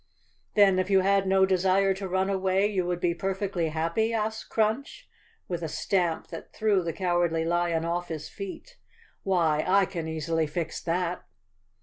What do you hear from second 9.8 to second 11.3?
can eas¬ ily fix that!"